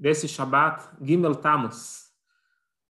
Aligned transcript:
desse 0.00 0.26
Shabat 0.26 0.88
Gimel 1.02 1.34
Tammuz, 1.34 2.10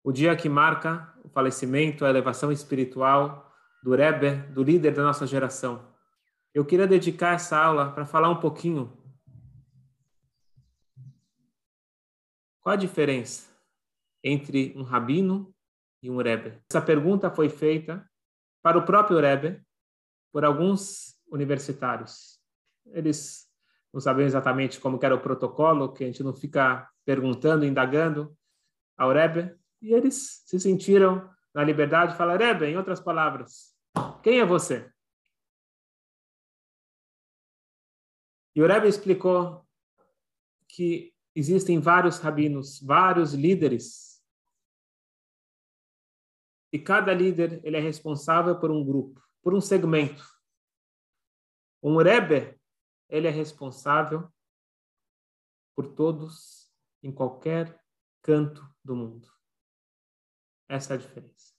o 0.04 0.12
dia 0.12 0.36
que 0.36 0.48
marca 0.48 1.12
o 1.24 1.28
falecimento, 1.28 2.04
a 2.04 2.08
elevação 2.08 2.52
espiritual 2.52 3.52
do 3.82 3.96
Rebbe, 3.96 4.36
do 4.52 4.62
líder 4.62 4.94
da 4.94 5.02
nossa 5.02 5.26
geração. 5.26 5.92
Eu 6.54 6.64
queria 6.64 6.86
dedicar 6.86 7.34
essa 7.34 7.58
aula 7.58 7.90
para 7.90 8.06
falar 8.06 8.30
um 8.30 8.38
pouquinho 8.38 8.96
qual 12.60 12.74
a 12.74 12.76
diferença 12.76 13.50
entre 14.22 14.72
um 14.76 14.84
rabino 14.84 15.52
e 16.00 16.08
um 16.08 16.18
Rebbe. 16.18 16.62
Essa 16.70 16.80
pergunta 16.80 17.28
foi 17.28 17.48
feita 17.48 18.08
para 18.62 18.78
o 18.78 18.84
próprio 18.84 19.18
Rebbe 19.18 19.60
por 20.32 20.44
alguns 20.44 21.16
universitários. 21.28 22.38
Eles 22.86 23.49
não 23.92 24.00
sabiam 24.00 24.26
exatamente 24.26 24.80
como 24.80 24.98
era 25.02 25.14
o 25.14 25.20
protocolo, 25.20 25.92
que 25.92 26.04
a 26.04 26.06
gente 26.06 26.22
não 26.22 26.32
fica 26.32 26.88
perguntando, 27.04 27.64
indagando 27.64 28.36
ao 28.96 29.12
Rebbe, 29.12 29.58
e 29.82 29.92
eles 29.92 30.42
se 30.46 30.60
sentiram 30.60 31.28
na 31.54 31.64
liberdade 31.64 32.12
de 32.12 32.18
falar, 32.18 32.38
Rebbe, 32.38 32.66
em 32.66 32.76
outras 32.76 33.00
palavras, 33.00 33.74
quem 34.22 34.40
é 34.40 34.44
você? 34.44 34.92
E 38.54 38.62
o 38.62 38.66
Rebbe 38.66 38.88
explicou 38.88 39.66
que 40.68 41.14
existem 41.34 41.80
vários 41.80 42.18
rabinos, 42.18 42.80
vários 42.80 43.32
líderes, 43.32 44.22
e 46.72 46.78
cada 46.78 47.12
líder 47.12 47.60
ele 47.64 47.76
é 47.76 47.80
responsável 47.80 48.58
por 48.58 48.70
um 48.70 48.84
grupo, 48.84 49.20
por 49.42 49.54
um 49.54 49.60
segmento. 49.60 50.24
Um 51.82 51.96
Rebbe, 51.96 52.59
ele 53.10 53.26
é 53.26 53.30
responsável 53.30 54.32
por 55.74 55.94
todos 55.94 56.72
em 57.02 57.12
qualquer 57.12 57.78
canto 58.22 58.66
do 58.84 58.94
mundo. 58.94 59.28
Essa 60.68 60.94
é 60.94 60.96
a 60.96 61.00
diferença. 61.00 61.52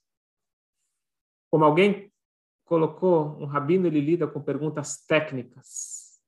Como 1.50 1.64
alguém 1.64 2.12
colocou, 2.64 3.38
um 3.38 3.44
rabino 3.44 3.86
ele 3.86 4.00
lida 4.00 4.26
com 4.26 4.42
perguntas 4.42 5.04
técnicas. 5.04 6.20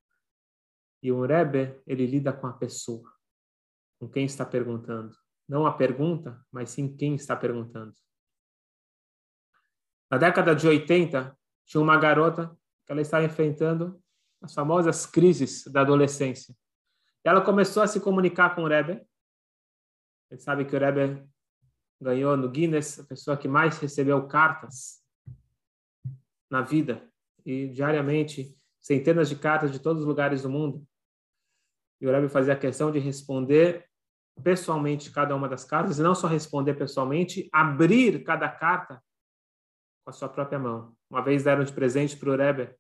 E 1.03 1.11
um 1.11 1.25
Rebbe, 1.25 1.81
ele 1.86 2.06
lida 2.06 2.33
com 2.33 2.47
a 2.47 2.53
pessoa, 2.53 3.11
com 3.98 4.09
quem 4.09 4.27
está 4.27 4.44
perguntando. 4.44 5.16
Não 5.48 5.66
a 5.66 5.72
pergunta, 5.72 6.44
mas 6.50 6.70
sim 6.70 6.94
quem 6.94 7.14
está 7.14 7.36
perguntando. 7.36 7.94
Na 10.11 10.19
década 10.19 10.55
de 10.55 10.66
80, 10.66 11.38
tinha 11.64 11.81
uma 11.81 11.98
garota 11.98 12.55
que 12.84 12.92
ela 12.92 13.00
estava 13.00 13.25
enfrentando 13.25 14.03
as 14.45 14.53
famosas 14.53 15.06
crises 15.06 15.64
da 15.64 15.81
adolescência. 15.81 16.55
Ela 17.25 17.41
começou 17.41 17.83
a 17.83 17.87
se 17.87 17.98
comunicar 17.98 18.55
com 18.55 18.62
o 18.62 18.69
Rebbe. 18.69 19.03
Ele 20.31 20.41
sabe 20.41 20.67
que 20.67 20.77
o 20.77 20.78
Rebbe 20.78 21.27
ganhou 22.00 22.37
no 22.37 22.50
Guinness 22.50 23.00
a 23.00 23.05
pessoa 23.05 23.37
que 23.37 23.48
mais 23.48 23.78
recebeu 23.78 24.27
cartas 24.28 25.03
na 26.50 26.61
vida 26.61 27.11
e 27.45 27.69
diariamente 27.69 28.55
centenas 28.81 29.31
de 29.31 29.37
cartas 29.37 29.72
de 29.72 29.78
todos 29.78 30.03
os 30.03 30.09
lugares 30.09 30.42
do 30.42 30.50
mundo. 30.50 30.87
E 31.98 32.06
o 32.06 32.11
Rebbe 32.11 32.28
fazia 32.28 32.55
questão 32.55 32.92
de 32.92 32.98
responder 32.98 33.89
pessoalmente 34.42 35.11
cada 35.11 35.34
uma 35.34 35.48
das 35.48 35.65
cartas 35.65 35.98
e 35.98 36.03
não 36.03 36.15
só 36.15 36.27
responder 36.27 36.75
pessoalmente, 36.75 37.48
abrir 37.50 38.22
cada 38.25 38.48
carta 38.48 39.03
com 40.05 40.11
a 40.11 40.12
sua 40.12 40.28
própria 40.28 40.59
mão. 40.59 40.95
Uma 41.09 41.22
vez 41.22 41.45
deram 41.45 41.65
de 41.65 41.72
presente 41.72 42.15
para 42.15 42.28
o 42.28 42.37
Rebbe 42.37 42.77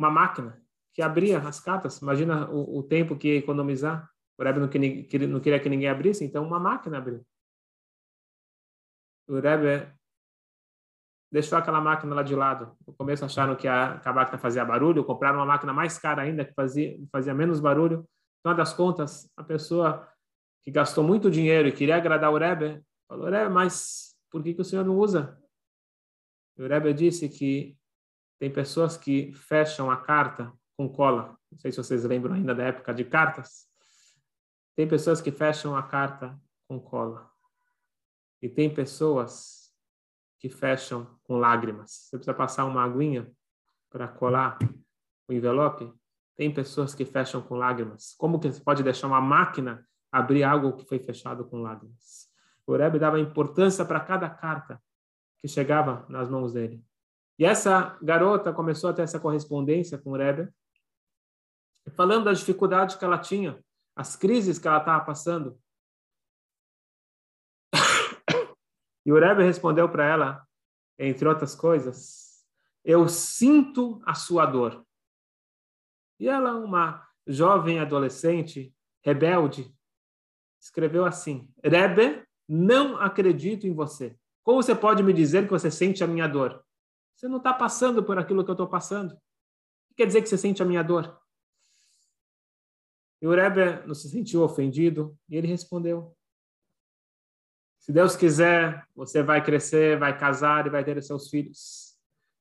uma 0.00 0.10
máquina 0.10 0.58
que 0.94 1.02
abria 1.02 1.38
as 1.40 1.60
cartas. 1.60 2.00
Imagina 2.00 2.50
o, 2.50 2.78
o 2.78 2.82
tempo 2.82 3.16
que 3.16 3.28
ia 3.28 3.38
economizar. 3.38 4.10
O 4.38 4.42
Rebbe 4.42 4.58
não 4.58 4.68
queria, 4.68 5.28
não 5.28 5.40
queria 5.40 5.60
que 5.60 5.68
ninguém 5.68 5.88
abrisse, 5.88 6.24
então 6.24 6.44
uma 6.44 6.58
máquina 6.58 6.96
abriu. 6.96 7.22
O 9.28 9.38
Rebbe 9.38 9.92
deixou 11.30 11.58
aquela 11.58 11.80
máquina 11.80 12.14
lá 12.14 12.22
de 12.22 12.34
lado. 12.34 12.74
No 12.86 12.94
começo 12.94 13.24
acharam 13.24 13.54
que 13.54 13.68
a, 13.68 14.00
que 14.00 14.08
a 14.08 14.12
máquina 14.12 14.38
fazia 14.38 14.64
barulho, 14.64 15.04
compraram 15.04 15.38
uma 15.38 15.46
máquina 15.46 15.72
mais 15.72 15.98
cara 15.98 16.22
ainda, 16.22 16.44
que 16.44 16.54
fazia, 16.54 16.98
fazia 17.12 17.34
menos 17.34 17.60
barulho. 17.60 18.08
Então, 18.40 18.56
das 18.56 18.72
contas, 18.72 19.30
a 19.36 19.44
pessoa 19.44 20.08
que 20.64 20.70
gastou 20.70 21.04
muito 21.04 21.30
dinheiro 21.30 21.68
e 21.68 21.72
queria 21.72 21.96
agradar 21.96 22.32
o 22.32 22.38
Rebbe, 22.38 22.82
falou, 23.06 23.28
Rebbe, 23.28 23.52
mas 23.52 24.16
por 24.30 24.42
que, 24.42 24.54
que 24.54 24.62
o 24.62 24.64
senhor 24.64 24.84
não 24.84 24.96
usa? 24.96 25.38
E 26.56 26.62
o 26.62 26.66
Rebbe 26.66 26.94
disse 26.94 27.28
que 27.28 27.78
tem 28.40 28.50
pessoas 28.50 28.96
que 28.96 29.34
fecham 29.34 29.90
a 29.90 29.98
carta 29.98 30.50
com 30.74 30.88
cola. 30.88 31.38
Não 31.52 31.58
sei 31.58 31.70
se 31.70 31.76
vocês 31.76 32.04
lembram 32.04 32.34
ainda 32.34 32.54
da 32.54 32.64
época 32.64 32.94
de 32.94 33.04
cartas. 33.04 33.68
Tem 34.74 34.88
pessoas 34.88 35.20
que 35.20 35.30
fecham 35.30 35.76
a 35.76 35.82
carta 35.82 36.40
com 36.66 36.80
cola. 36.80 37.30
E 38.40 38.48
tem 38.48 38.72
pessoas 38.72 39.70
que 40.38 40.48
fecham 40.48 41.06
com 41.22 41.36
lágrimas. 41.36 41.90
Você 41.90 42.16
precisa 42.16 42.32
passar 42.32 42.64
uma 42.64 42.82
aguinha 42.82 43.30
para 43.90 44.08
colar 44.08 44.56
o 45.28 45.34
envelope. 45.34 45.92
Tem 46.34 46.50
pessoas 46.50 46.94
que 46.94 47.04
fecham 47.04 47.42
com 47.42 47.56
lágrimas. 47.56 48.14
Como 48.16 48.40
que 48.40 48.50
você 48.50 48.60
pode 48.62 48.82
deixar 48.82 49.08
uma 49.08 49.20
máquina 49.20 49.86
abrir 50.10 50.44
algo 50.44 50.72
que 50.78 50.86
foi 50.86 50.98
fechado 50.98 51.44
com 51.44 51.60
lágrimas? 51.60 52.30
O 52.66 52.74
Rebbe 52.74 52.98
dava 52.98 53.20
importância 53.20 53.84
para 53.84 54.00
cada 54.00 54.30
carta 54.30 54.82
que 55.38 55.46
chegava 55.46 56.06
nas 56.08 56.30
mãos 56.30 56.54
dele. 56.54 56.82
E 57.40 57.44
essa 57.46 57.98
garota 58.02 58.52
começou 58.52 58.90
a 58.90 58.92
ter 58.92 59.00
essa 59.00 59.18
correspondência 59.18 59.96
com 59.96 60.10
o 60.10 60.16
Rebbe, 60.16 60.52
falando 61.96 62.26
das 62.26 62.40
dificuldades 62.40 62.96
que 62.96 63.04
ela 63.04 63.16
tinha, 63.16 63.58
as 63.96 64.14
crises 64.14 64.58
que 64.58 64.68
ela 64.68 64.76
estava 64.76 65.02
passando. 65.02 65.58
E 69.06 69.10
o 69.10 69.18
Rebbe 69.18 69.42
respondeu 69.42 69.88
para 69.88 70.04
ela, 70.04 70.46
entre 70.98 71.26
outras 71.26 71.54
coisas, 71.54 72.46
eu 72.84 73.08
sinto 73.08 74.02
a 74.04 74.12
sua 74.12 74.44
dor. 74.44 74.86
E 76.20 76.28
ela, 76.28 76.54
uma 76.56 77.08
jovem 77.26 77.80
adolescente, 77.80 78.74
rebelde, 79.02 79.74
escreveu 80.60 81.06
assim: 81.06 81.50
Rebbe, 81.64 82.22
não 82.46 82.98
acredito 82.98 83.66
em 83.66 83.72
você. 83.72 84.14
Como 84.44 84.62
você 84.62 84.74
pode 84.74 85.02
me 85.02 85.14
dizer 85.14 85.44
que 85.44 85.50
você 85.50 85.70
sente 85.70 86.04
a 86.04 86.06
minha 86.06 86.28
dor? 86.28 86.62
Você 87.20 87.28
não 87.28 87.36
está 87.36 87.52
passando 87.52 88.02
por 88.02 88.18
aquilo 88.18 88.42
que 88.42 88.48
eu 88.50 88.54
estou 88.54 88.66
passando. 88.66 89.12
O 89.12 89.18
que 89.90 89.96
quer 89.98 90.06
dizer 90.06 90.22
que 90.22 90.28
você 90.30 90.38
sente 90.38 90.62
a 90.62 90.64
minha 90.64 90.82
dor? 90.82 91.20
E 93.20 93.26
o 93.26 93.34
Rebbe 93.34 93.86
não 93.86 93.94
se 93.94 94.08
sentiu 94.08 94.42
ofendido 94.42 95.14
e 95.28 95.36
ele 95.36 95.46
respondeu: 95.46 96.16
se 97.78 97.92
Deus 97.92 98.16
quiser, 98.16 98.88
você 98.96 99.22
vai 99.22 99.44
crescer, 99.44 99.98
vai 99.98 100.18
casar 100.18 100.66
e 100.66 100.70
vai 100.70 100.82
ter 100.82 100.96
os 100.96 101.06
seus 101.06 101.28
filhos. 101.28 101.94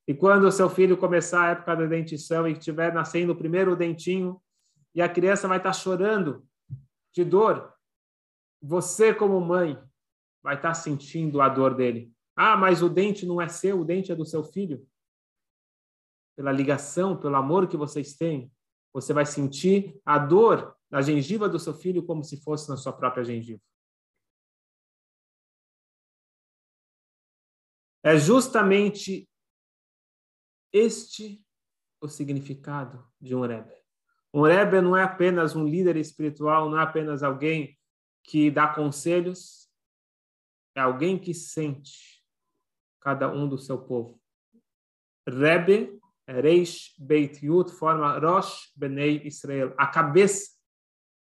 E 0.07 0.13
quando 0.13 0.45
o 0.45 0.51
seu 0.51 0.69
filho 0.69 0.95
começar 0.95 1.43
a 1.43 1.49
época 1.49 1.75
da 1.75 1.85
dentição 1.85 2.47
e 2.47 2.53
estiver 2.53 2.93
nascendo 2.93 3.33
o 3.33 3.37
primeiro 3.37 3.75
dentinho, 3.75 4.41
e 4.95 5.01
a 5.01 5.09
criança 5.09 5.45
vai 5.45 5.57
estar 5.57 5.73
chorando 5.73 6.47
de 7.13 7.25
dor, 7.25 7.73
você, 8.61 9.13
como 9.13 9.41
mãe, 9.41 9.77
vai 10.41 10.55
estar 10.55 10.73
sentindo 10.73 11.41
a 11.41 11.49
dor 11.49 11.75
dele. 11.75 12.13
Ah, 12.41 12.55
mas 12.55 12.81
o 12.81 12.87
dente 12.87 13.25
não 13.25 13.41
é 13.41 13.49
seu, 13.49 13.81
o 13.81 13.83
dente 13.83 14.13
é 14.13 14.15
do 14.15 14.25
seu 14.25 14.41
filho. 14.45 14.87
Pela 16.37 16.53
ligação, 16.53 17.19
pelo 17.19 17.35
amor 17.35 17.67
que 17.67 17.75
vocês 17.75 18.15
têm, 18.15 18.49
você 18.93 19.11
vai 19.11 19.25
sentir 19.25 19.99
a 20.05 20.17
dor 20.17 20.73
da 20.89 21.01
gengiva 21.01 21.49
do 21.49 21.59
seu 21.59 21.73
filho 21.73 22.01
como 22.05 22.23
se 22.23 22.41
fosse 22.41 22.69
na 22.69 22.77
sua 22.77 22.93
própria 22.93 23.25
gengiva. 23.25 23.61
É 28.01 28.17
justamente 28.17 29.29
este 30.71 31.45
o 32.01 32.07
significado 32.07 33.05
de 33.19 33.35
um 33.35 33.41
Rebbe. 33.41 33.75
Um 34.33 34.43
Rebbe 34.43 34.79
não 34.79 34.95
é 34.95 35.03
apenas 35.03 35.57
um 35.57 35.67
líder 35.67 35.97
espiritual, 35.97 36.69
não 36.69 36.79
é 36.79 36.83
apenas 36.83 37.21
alguém 37.21 37.77
que 38.23 38.49
dá 38.49 38.73
conselhos, 38.73 39.69
é 40.73 40.79
alguém 40.79 41.19
que 41.19 41.33
sente 41.33 42.18
cada 43.01 43.31
um 43.31 43.47
do 43.47 43.57
seu 43.57 43.77
povo. 43.77 44.19
Rebbe, 45.27 45.99
Reish 46.27 46.93
Beit 46.97 47.45
Yud, 47.45 47.71
forma 47.71 48.17
Rosh 48.19 48.71
Benei 48.75 49.21
Israel, 49.25 49.73
a 49.77 49.87
cabeça 49.87 50.51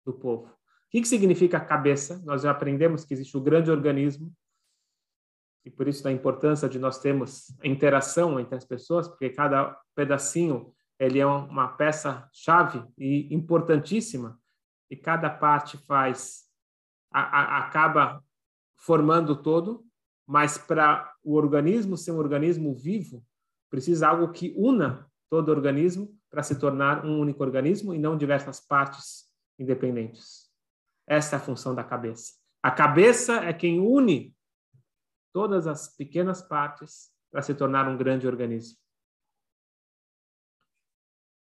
do 0.06 0.14
povo. 0.14 0.48
O 0.48 0.90
que, 0.90 1.06
significa 1.06 1.60
cabeça? 1.60 2.22
Nós 2.26 2.44
já 2.44 2.52
aprendemos 2.52 3.04
que 3.04 3.14
existe 3.14 3.36
o 3.36 3.42
grande 3.42 3.70
organismo, 3.70 4.34
e 5.66 5.70
por 5.70 5.88
isso 5.88 6.08
a 6.08 6.12
importância 6.12 6.70
de 6.70 6.80
nós 6.80 6.98
termos 6.98 7.54
interação 7.62 8.40
entre 8.40 8.56
as 8.56 8.64
pessoas, 8.64 9.08
porque 9.08 9.30
cada 9.30 9.78
pedacinho 9.94 10.74
ele 10.98 11.20
é 11.20 11.26
uma 11.26 11.68
peça 11.68 12.28
chave 12.32 12.84
e 12.98 13.34
importantíssima 13.34 14.40
e 14.90 14.96
cada 14.96 15.30
parte 15.30 15.78
faz 15.78 16.46
a, 17.12 17.22
a, 17.22 17.58
acaba 17.60 18.24
formando 18.78 19.36
todo, 19.36 19.86
mas 20.26 20.58
para 20.58 21.14
o 21.28 21.34
organismo 21.34 21.98
ser 21.98 22.14
um 22.14 22.20
organismo 22.20 22.74
vivo 22.74 23.22
precisa 23.70 24.08
algo 24.08 24.32
que 24.32 24.54
una 24.56 25.12
todo 25.30 25.50
o 25.50 25.52
organismo 25.52 26.18
para 26.30 26.42
se 26.42 26.58
tornar 26.58 27.06
um 27.06 27.20
único 27.20 27.44
organismo 27.44 27.94
e 27.94 28.00
não 28.00 28.18
diversas 28.18 28.62
partes 28.62 29.30
independentes. 29.60 30.50
Essa 31.06 31.36
é 31.36 31.38
a 31.38 31.42
função 31.42 31.76
da 31.76 31.84
cabeça. 31.84 32.32
A 32.64 32.72
cabeça 32.72 33.44
é 33.44 33.52
quem 33.52 33.78
une 33.78 34.34
todas 35.34 35.68
as 35.68 35.94
pequenas 35.98 36.42
partes 36.42 37.12
para 37.30 37.42
se 37.42 37.54
tornar 37.54 37.90
um 37.90 37.98
grande 37.98 38.26
organismo. 38.26 38.78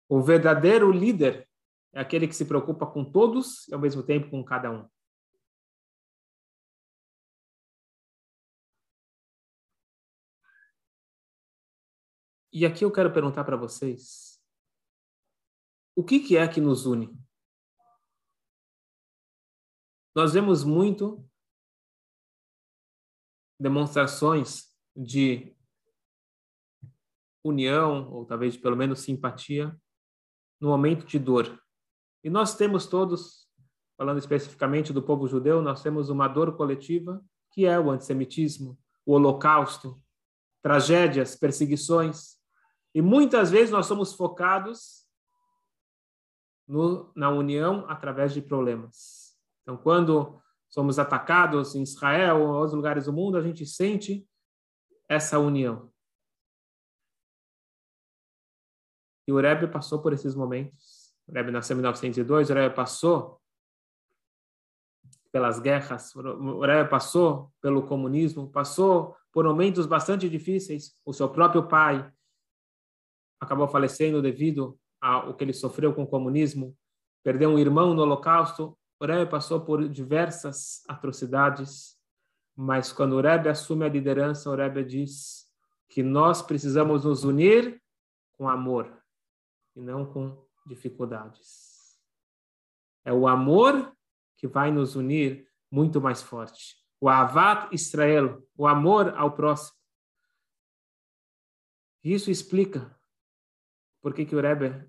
O 0.07 0.21
verdadeiro 0.21 0.93
líder 0.93 1.49
é 1.95 2.01
aquele 2.03 2.29
que 2.29 2.37
se 2.37 2.45
preocupa 2.45 2.87
com 2.87 3.11
todos 3.11 3.67
e 3.69 3.75
ao 3.75 3.81
mesmo 3.81 4.03
tempo 4.03 4.29
com 4.29 4.45
cada 4.45 4.71
um. 4.71 4.87
E 12.53 12.67
aqui 12.67 12.85
eu 12.85 12.93
quero 12.93 13.13
perguntar 13.13 13.45
para 13.45 13.57
vocês: 13.57 14.39
o 15.97 16.05
que, 16.05 16.21
que 16.21 16.37
é 16.37 16.47
que 16.47 16.61
nos 16.61 16.85
une? 16.87 17.17
Nós 20.15 20.35
vemos 20.35 20.63
muito 20.63 21.27
demonstrações 23.59 24.71
de 24.95 25.57
união, 27.43 28.13
ou 28.13 28.27
talvez 28.27 28.57
pelo 28.57 28.77
menos 28.77 29.01
simpatia, 29.01 29.75
no 30.61 30.69
momento 30.69 31.07
de 31.07 31.19
dor. 31.19 31.61
E 32.23 32.29
nós 32.29 32.55
temos 32.55 32.87
todos, 32.87 33.49
falando 33.97 34.19
especificamente 34.19 34.93
do 34.93 35.03
povo 35.03 35.27
judeu, 35.27 35.63
nós 35.63 35.83
temos 35.83 36.09
uma 36.09 36.29
dor 36.29 36.57
coletiva, 36.57 37.25
que 37.51 37.65
é 37.65 37.79
o 37.81 37.91
antissemitismo, 37.91 38.79
o 39.07 39.15
holocausto, 39.15 40.01
tragédias, 40.63 41.35
perseguições. 41.35 42.42
E 42.95 43.01
muitas 43.01 43.51
vezes 43.51 43.71
nós 43.71 43.87
somos 43.87 44.13
focados 44.13 45.07
no, 46.67 47.11
na 47.15 47.31
união 47.31 47.85
através 47.89 48.33
de 48.35 48.43
problemas. 48.43 49.37
Então, 49.63 49.77
quando 49.77 50.41
somos 50.69 50.99
atacados 50.99 51.75
em 51.75 51.83
Israel 51.83 52.41
ou 52.41 52.49
em 52.49 52.57
outros 52.57 52.75
lugares 52.75 53.05
do 53.05 53.13
mundo, 53.13 53.37
a 53.37 53.43
gente 53.43 53.65
sente 53.67 54.27
essa 55.09 55.39
união. 55.39 55.93
E 59.27 59.33
o 59.33 59.39
Rebbe 59.39 59.69
passou 59.69 60.03
por 60.03 60.13
esses 60.13 60.35
momentos. 60.35 61.15
O 61.27 61.33
Rebbe 61.33 61.51
nasceu 61.51 61.75
em 61.75 61.79
1902, 61.79 62.51
o 62.51 62.55
Rebbe 62.55 62.75
passou 62.75 63.41
pelas 65.31 65.59
guerras, 65.59 66.15
o 66.15 66.61
Rebbe 66.61 66.91
passou 66.91 67.53
pelo 67.61 67.87
comunismo, 67.87 68.51
passou 68.51 69.17
por 69.31 69.45
momentos 69.45 69.87
bastante 69.87 70.29
difíceis. 70.29 70.95
O 71.05 71.13
seu 71.13 71.29
próprio 71.29 71.67
pai 71.67 72.13
acabou 73.43 73.67
falecendo 73.67 74.23
devido 74.23 74.79
ao 75.01 75.35
que 75.35 75.43
ele 75.43 75.53
sofreu 75.53 75.93
com 75.93 76.05
o 76.05 76.07
comunismo, 76.07 76.77
perdeu 77.25 77.51
um 77.51 77.59
irmão 77.59 77.93
no 77.93 78.03
Holocausto. 78.03 78.79
O 79.01 79.05
Rebbe 79.05 79.29
passou 79.29 79.61
por 79.61 79.89
diversas 79.89 80.85
atrocidades, 80.89 81.99
mas 82.57 82.93
quando 82.93 83.17
o 83.17 83.21
Rebbe 83.21 83.49
assume 83.49 83.85
a 83.85 83.89
liderança, 83.89 84.49
o 84.49 84.55
Rebbe 84.55 84.85
diz 84.85 85.51
que 85.89 86.05
nós 86.05 86.41
precisamos 86.41 87.05
nos 87.05 87.25
unir 87.25 87.83
com 88.35 88.49
amor 88.49 88.97
e 89.75 89.81
não 89.81 90.07
com 90.07 90.47
dificuldades. 90.65 91.99
É 93.05 93.13
o 93.13 93.27
amor 93.27 93.93
que 94.37 94.47
vai 94.47 94.71
nos 94.71 94.95
unir 94.95 95.49
muito 95.69 96.01
mais 96.01 96.23
forte. 96.23 96.77
O 97.01 97.09
Avat 97.09 97.75
Israel, 97.75 98.41
o 98.57 98.69
amor 98.69 99.13
ao 99.17 99.33
próximo. 99.33 99.77
Isso 102.05 102.31
explica 102.31 102.97
por 104.03 104.13
que, 104.13 104.27
que 104.27 104.35
o 104.35 104.41
Rebbe 104.41 104.85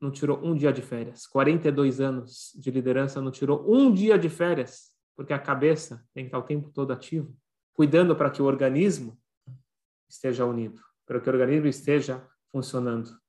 não 0.00 0.10
tirou 0.10 0.42
um 0.42 0.56
dia 0.56 0.72
de 0.72 0.80
férias? 0.80 1.26
42 1.26 2.00
anos 2.00 2.50
de 2.56 2.70
liderança 2.70 3.20
não 3.20 3.30
tirou 3.30 3.62
um 3.70 3.92
dia 3.92 4.18
de 4.18 4.30
férias, 4.30 4.96
porque 5.14 5.34
a 5.34 5.38
cabeça 5.38 6.04
tem 6.14 6.24
que 6.24 6.28
estar 6.28 6.38
o 6.38 6.42
tempo 6.42 6.70
todo 6.70 6.92
ativo, 6.92 7.36
cuidando 7.74 8.16
para 8.16 8.30
que 8.30 8.40
o 8.40 8.46
organismo 8.46 9.20
esteja 10.08 10.46
unido, 10.46 10.82
para 11.06 11.20
que 11.20 11.28
o 11.28 11.32
organismo 11.32 11.68
esteja 11.68 12.26
funcionando. 12.50 13.20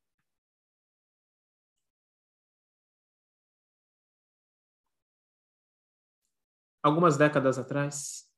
Algumas 6.82 7.18
décadas 7.18 7.58
atrás, 7.58 8.32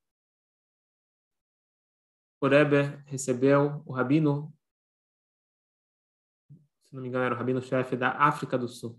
o 2.40 2.48
Rebbe 2.48 3.02
recebeu 3.06 3.82
o 3.84 3.92
rabino 3.92 4.57
se 6.88 6.94
não 6.94 7.02
me 7.02 7.08
engano, 7.08 7.24
era 7.24 7.34
o 7.34 7.38
rabino-chefe 7.38 7.96
da 7.96 8.12
África 8.12 8.56
do 8.56 8.66
Sul. 8.66 8.98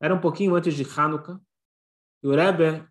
Era 0.00 0.14
um 0.14 0.20
pouquinho 0.20 0.54
antes 0.54 0.74
de 0.74 0.82
Hanukkah, 0.82 1.38
e 2.22 2.26
o 2.26 2.34
Rebbe 2.34 2.88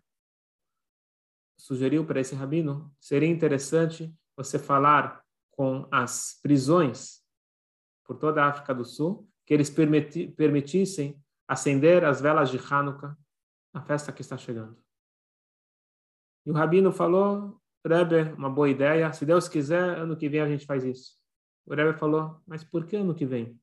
sugeriu 1.58 2.06
para 2.06 2.20
esse 2.20 2.34
rabino, 2.34 2.94
seria 3.00 3.28
interessante 3.28 4.14
você 4.36 4.58
falar 4.58 5.22
com 5.50 5.86
as 5.90 6.38
prisões 6.42 7.22
por 8.04 8.16
toda 8.16 8.42
a 8.42 8.48
África 8.48 8.74
do 8.74 8.84
Sul, 8.84 9.28
que 9.44 9.52
eles 9.52 9.70
permiti 9.70 10.28
permitissem 10.28 11.20
acender 11.46 12.04
as 12.04 12.20
velas 12.20 12.50
de 12.50 12.58
Hanukkah 12.58 13.16
na 13.74 13.82
festa 13.82 14.12
que 14.12 14.22
está 14.22 14.36
chegando. 14.36 14.80
E 16.46 16.50
o 16.50 16.54
rabino 16.54 16.92
falou, 16.92 17.60
Rebbe, 17.84 18.32
uma 18.32 18.48
boa 18.48 18.68
ideia, 18.68 19.12
se 19.12 19.26
Deus 19.26 19.48
quiser, 19.48 19.98
ano 19.98 20.16
que 20.16 20.28
vem 20.28 20.40
a 20.40 20.48
gente 20.48 20.64
faz 20.64 20.84
isso. 20.84 21.21
O 21.66 21.74
Rebbe 21.74 21.98
falou, 21.98 22.40
mas 22.46 22.64
por 22.64 22.86
que 22.86 22.96
ano 22.96 23.14
que 23.14 23.24
vem? 23.24 23.58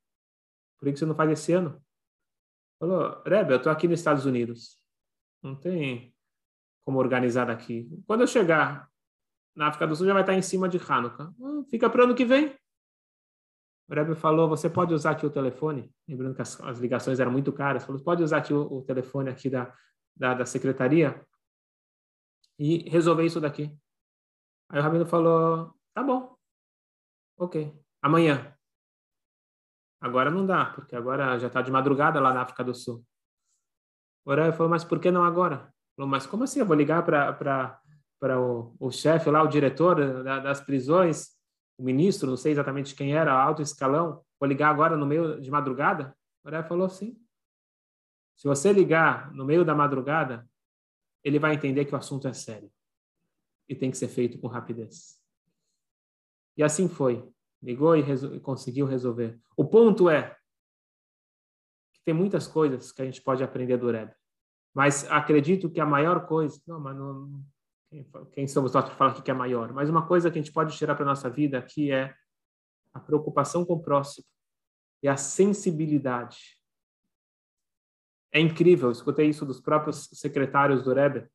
Por 0.77 0.89
que 0.89 0.97
você 0.97 1.05
não 1.05 1.15
faz 1.15 1.31
esse 1.31 1.53
ano? 1.53 1.83
Falou, 2.79 3.21
Rebbe, 3.25 3.51
eu 3.51 3.57
estou 3.57 3.71
aqui 3.71 3.87
nos 3.87 3.99
Estados 3.99 4.25
Unidos. 4.25 4.81
Não 5.43 5.55
tem 5.55 6.15
como 6.81 6.99
organizar 6.99 7.45
daqui. 7.45 7.89
Quando 8.07 8.21
eu 8.21 8.27
chegar 8.27 8.89
na 9.55 9.67
África 9.67 9.85
do 9.85 9.95
Sul, 9.95 10.07
já 10.07 10.13
vai 10.13 10.23
estar 10.23 10.33
em 10.33 10.41
cima 10.41 10.69
de 10.69 10.77
Hanukkah. 10.77 11.33
Ah, 11.41 11.63
fica 11.69 11.89
para 11.89 12.01
o 12.01 12.03
ano 12.05 12.15
que 12.15 12.25
vem. 12.25 12.55
O 13.89 13.93
Rebbe 13.93 14.15
falou, 14.15 14.47
você 14.47 14.69
pode 14.69 14.93
usar 14.93 15.11
aqui 15.11 15.25
o 15.25 15.31
telefone? 15.31 15.91
Lembrando 16.07 16.35
que 16.35 16.41
as, 16.41 16.59
as 16.61 16.79
ligações 16.79 17.19
eram 17.19 17.31
muito 17.31 17.51
caras. 17.51 17.83
Falou, 17.83 18.01
pode 18.01 18.23
usar 18.23 18.37
aqui 18.37 18.53
o, 18.53 18.61
o 18.61 18.81
telefone 18.83 19.29
aqui 19.29 19.49
da, 19.49 19.75
da, 20.15 20.35
da 20.35 20.45
secretaria 20.45 21.25
e 22.57 22.89
resolver 22.89 23.25
isso 23.25 23.41
daqui. 23.41 23.75
Aí 24.69 24.79
o 24.79 24.83
Rabino 24.83 25.05
falou, 25.05 25.75
tá 25.93 26.03
bom, 26.03 26.37
ok 27.37 27.73
amanhã. 28.01 28.55
Agora 30.01 30.31
não 30.31 30.45
dá, 30.45 30.65
porque 30.65 30.95
agora 30.95 31.37
já 31.37 31.47
está 31.47 31.61
de 31.61 31.71
madrugada 31.71 32.19
lá 32.19 32.33
na 32.33 32.41
África 32.41 32.63
do 32.63 32.73
Sul. 32.73 33.05
O 34.25 34.33
Rebbe 34.33 34.55
falou, 34.55 34.69
mas 34.69 34.83
por 34.83 34.99
que 34.99 35.11
não 35.11 35.23
agora? 35.23 35.73
Falou, 35.95 36.09
mas 36.09 36.25
como 36.25 36.43
assim? 36.43 36.59
Eu 36.59 36.65
vou 36.65 36.75
ligar 36.75 37.03
para 37.03 38.39
o, 38.39 38.75
o 38.79 38.91
chefe 38.91 39.29
lá, 39.29 39.43
o 39.43 39.47
diretor 39.47 40.23
da, 40.23 40.39
das 40.39 40.61
prisões, 40.61 41.37
o 41.77 41.83
ministro, 41.83 42.29
não 42.29 42.37
sei 42.37 42.53
exatamente 42.53 42.95
quem 42.95 43.13
era, 43.13 43.33
alto 43.33 43.61
escalão, 43.61 44.23
vou 44.39 44.47
ligar 44.47 44.69
agora 44.69 44.95
no 44.95 45.05
meio 45.05 45.41
de 45.41 45.51
madrugada? 45.51 46.15
O 46.43 46.49
Rebbe 46.49 46.67
falou, 46.67 46.89
sim. 46.89 47.19
Se 48.35 48.47
você 48.47 48.71
ligar 48.71 49.33
no 49.33 49.43
meio 49.43 49.65
da 49.65 49.75
madrugada, 49.75 50.47
ele 51.23 51.39
vai 51.39 51.53
entender 51.55 51.83
que 51.83 51.93
o 51.93 51.97
assunto 51.97 52.27
é 52.27 52.33
sério 52.33 52.71
e 53.67 53.75
tem 53.75 53.91
que 53.91 53.97
ser 53.97 54.07
feito 54.07 54.39
com 54.39 54.47
rapidez. 54.47 55.21
E 56.55 56.63
assim 56.63 56.87
foi 56.87 57.29
ligou 57.61 57.95
e, 57.95 58.01
resol 58.01 58.39
conseguiu 58.39 58.85
resolver. 58.85 59.39
O 59.55 59.65
ponto 59.65 60.09
é 60.09 60.35
que 61.93 62.01
tem 62.05 62.13
muitas 62.13 62.47
coisas 62.47 62.91
que 62.91 63.01
a 63.01 63.05
gente 63.05 63.21
pode 63.21 63.43
aprender 63.43 63.77
do 63.77 63.91
Rebbe, 63.91 64.13
mas 64.73 65.09
acredito 65.11 65.69
que 65.69 65.79
a 65.79 65.85
maior 65.85 66.25
coisa, 66.25 66.61
não, 66.67 66.79
mas 66.79 66.95
não, 66.95 67.43
quem, 67.89 68.05
quem 68.31 68.47
somos 68.47 68.73
nós 68.73 68.85
para 68.85 68.95
falar 68.95 69.21
que 69.21 69.31
é 69.31 69.33
maior, 69.33 69.73
mas 69.73 69.89
uma 69.89 70.07
coisa 70.07 70.29
que 70.29 70.39
a 70.39 70.41
gente 70.41 70.53
pode 70.53 70.77
tirar 70.77 70.95
para 70.95 71.05
nossa 71.05 71.29
vida 71.29 71.57
aqui 71.57 71.91
é 71.91 72.13
a 72.93 72.99
preocupação 72.99 73.65
com 73.65 73.73
o 73.73 73.81
próximo 73.81 74.25
e 75.01 75.07
a 75.07 75.17
sensibilidade. 75.17 76.57
É 78.31 78.39
incrível, 78.39 78.91
escutei 78.91 79.27
isso 79.27 79.45
dos 79.45 79.59
próprios 79.59 80.09
secretários 80.13 80.83
do 80.83 80.93
Rebbe, 80.93 81.27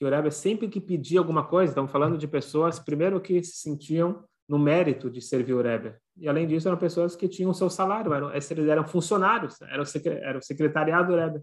que 0.00 0.04
o 0.06 0.08
Rebbe 0.08 0.30
sempre 0.30 0.66
que 0.66 0.80
pedia 0.80 1.18
alguma 1.18 1.46
coisa, 1.46 1.72
estamos 1.72 1.90
falando 1.92 2.16
de 2.16 2.26
pessoas, 2.26 2.78
primeiro 2.78 3.20
que 3.20 3.44
se 3.44 3.58
sentiam 3.58 4.24
no 4.48 4.58
mérito 4.58 5.10
de 5.10 5.20
servir 5.20 5.52
o 5.52 5.60
Rebbe. 5.60 5.94
E 6.16 6.26
além 6.26 6.46
disso, 6.46 6.66
eram 6.66 6.78
pessoas 6.78 7.14
que 7.14 7.28
tinham 7.28 7.52
seu 7.52 7.68
salário, 7.68 8.14
eram, 8.14 8.30
eram 8.66 8.88
funcionários, 8.88 9.60
era 9.60 9.82
o, 9.82 9.84
o 9.84 10.42
secretariado 10.42 11.12
do 11.12 11.18
Rebbe. 11.18 11.42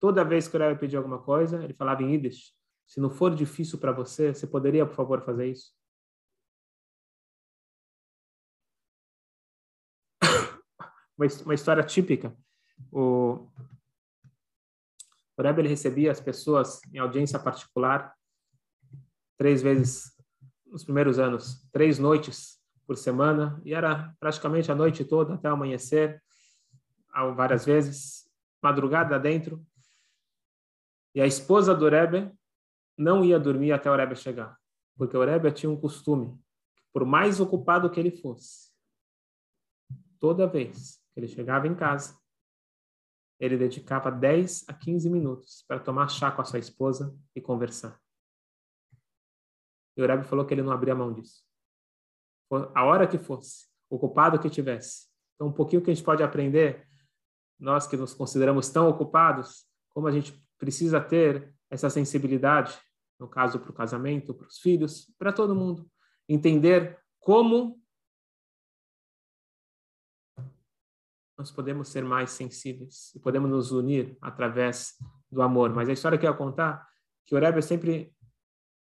Toda 0.00 0.24
vez 0.24 0.48
que 0.48 0.56
o 0.56 0.58
Rebbe 0.58 0.80
pedia 0.80 0.98
alguma 0.98 1.18
coisa, 1.18 1.62
ele 1.62 1.74
falava 1.74 2.02
em 2.02 2.14
Yiddish, 2.14 2.54
se 2.86 2.98
não 2.98 3.10
for 3.10 3.34
difícil 3.34 3.78
para 3.78 3.92
você, 3.92 4.32
você 4.32 4.46
poderia, 4.46 4.86
por 4.86 4.94
favor, 4.94 5.20
fazer 5.20 5.48
isso? 5.50 5.74
uma 11.44 11.54
história 11.54 11.82
típica. 11.82 12.34
O, 12.90 13.46
o 15.38 15.42
Rebbe 15.42 15.62
ele 15.62 15.68
recebia 15.68 16.10
as 16.10 16.20
pessoas 16.20 16.80
em 16.92 16.98
audiência 16.98 17.38
particular 17.38 18.12
três 19.36 19.62
vezes 19.62 20.12
nos 20.66 20.82
primeiros 20.82 21.18
anos, 21.18 21.64
três 21.70 21.98
noites 21.98 22.60
por 22.84 22.96
semana, 22.96 23.60
e 23.64 23.72
era 23.72 24.14
praticamente 24.18 24.72
a 24.72 24.74
noite 24.74 25.04
toda 25.04 25.34
até 25.34 25.48
amanhecer, 25.48 26.20
várias 27.36 27.64
vezes. 27.64 28.28
madrugada 28.60 29.18
dentro, 29.18 29.64
e 31.14 31.20
a 31.20 31.26
esposa 31.26 31.74
do 31.74 31.88
Rebbe 31.88 32.32
não 32.96 33.24
ia 33.24 33.38
dormir 33.38 33.70
até 33.72 33.88
o 33.88 33.96
Rebbe 33.96 34.16
chegar, 34.16 34.58
porque 34.96 35.16
o 35.16 35.24
Rebbe 35.24 35.52
tinha 35.52 35.70
um 35.70 35.80
costume, 35.80 36.36
por 36.92 37.04
mais 37.04 37.38
ocupado 37.38 37.88
que 37.88 38.00
ele 38.00 38.10
fosse, 38.10 38.72
toda 40.18 40.48
vez 40.48 41.00
que 41.12 41.20
ele 41.20 41.28
chegava 41.28 41.68
em 41.68 41.74
casa, 41.76 42.18
ele 43.38 43.56
dedicava 43.56 44.10
10 44.10 44.68
a 44.68 44.74
15 44.74 45.08
minutos 45.08 45.64
para 45.66 45.78
tomar 45.78 46.08
chá 46.08 46.30
com 46.30 46.42
a 46.42 46.44
sua 46.44 46.58
esposa 46.58 47.16
e 47.34 47.40
conversar. 47.40 48.00
E 49.96 50.02
o 50.02 50.06
Rebbe 50.06 50.24
falou 50.24 50.44
que 50.44 50.54
ele 50.54 50.62
não 50.62 50.72
abria 50.72 50.94
mão 50.94 51.12
disso. 51.12 51.42
A 52.74 52.84
hora 52.84 53.06
que 53.06 53.18
fosse, 53.18 53.66
ocupado 53.90 54.38
que 54.38 54.48
tivesse. 54.48 55.06
Então, 55.34 55.48
um 55.48 55.52
pouquinho 55.52 55.82
que 55.82 55.90
a 55.90 55.94
gente 55.94 56.04
pode 56.04 56.22
aprender, 56.22 56.88
nós 57.58 57.86
que 57.86 57.96
nos 57.96 58.14
consideramos 58.14 58.68
tão 58.70 58.88
ocupados, 58.88 59.66
como 59.90 60.06
a 60.06 60.12
gente 60.12 60.40
precisa 60.56 61.00
ter 61.00 61.54
essa 61.70 61.90
sensibilidade, 61.90 62.78
no 63.18 63.28
caso 63.28 63.60
para 63.60 63.70
o 63.70 63.74
casamento, 63.74 64.34
para 64.34 64.46
os 64.46 64.58
filhos, 64.58 65.12
para 65.18 65.32
todo 65.32 65.54
mundo. 65.54 65.88
Entender 66.28 66.98
como 67.20 67.80
nós 71.38 71.52
podemos 71.52 71.88
ser 71.88 72.02
mais 72.02 72.30
sensíveis 72.30 73.14
e 73.14 73.20
podemos 73.20 73.48
nos 73.48 73.70
unir 73.70 74.18
através 74.20 74.94
do 75.30 75.40
amor. 75.40 75.72
Mas 75.72 75.88
a 75.88 75.92
história 75.92 76.18
que 76.18 76.26
eu 76.26 76.30
ia 76.30 76.36
contar, 76.36 76.84
que 77.24 77.34
o 77.34 77.38
Rebbe 77.38 77.62
sempre 77.62 78.12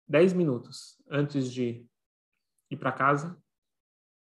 10 0.07 0.31
minutos 0.31 0.95
antes 1.12 1.51
de 1.51 1.85
ir 2.71 2.77
para 2.77 2.93
casa, 2.93 3.38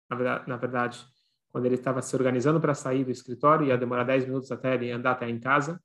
na 0.09 0.17
verdade, 0.17 0.49
na 0.49 0.57
verdade, 0.57 1.07
quando 1.51 1.67
ele 1.67 1.75
estava 1.75 2.01
se 2.01 2.15
organizando 2.15 2.61
para 2.61 2.75
sair 2.75 3.05
do 3.05 3.11
escritório, 3.11 3.67
ia 3.67 3.77
demorar 3.77 4.05
10 4.05 4.27
minutos 4.27 4.53
até 4.53 4.75
ele 4.75 4.93
andar 4.93 5.13
até 5.13 5.29
em 5.29 5.41
casa, 5.41 5.83